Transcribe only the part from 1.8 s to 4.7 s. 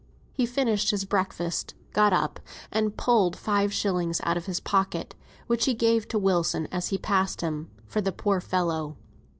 got up, and pulled five shillings out of his